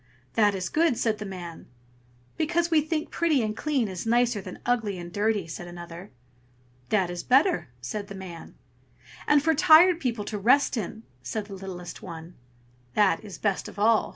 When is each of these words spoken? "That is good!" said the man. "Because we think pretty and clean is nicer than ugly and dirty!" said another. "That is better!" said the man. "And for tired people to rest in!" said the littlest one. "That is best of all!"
"That 0.33 0.55
is 0.55 0.67
good!" 0.67 0.97
said 0.97 1.19
the 1.19 1.27
man. 1.27 1.67
"Because 2.35 2.71
we 2.71 2.81
think 2.81 3.11
pretty 3.11 3.43
and 3.43 3.55
clean 3.55 3.87
is 3.87 4.03
nicer 4.07 4.41
than 4.41 4.57
ugly 4.65 4.97
and 4.97 5.13
dirty!" 5.13 5.45
said 5.45 5.67
another. 5.67 6.09
"That 6.89 7.11
is 7.11 7.21
better!" 7.21 7.69
said 7.81 8.07
the 8.07 8.15
man. 8.15 8.55
"And 9.27 9.43
for 9.43 9.53
tired 9.53 9.99
people 9.99 10.25
to 10.25 10.39
rest 10.39 10.75
in!" 10.75 11.03
said 11.21 11.45
the 11.45 11.53
littlest 11.53 12.01
one. 12.01 12.33
"That 12.95 13.23
is 13.23 13.37
best 13.37 13.67
of 13.67 13.77
all!" 13.77 14.09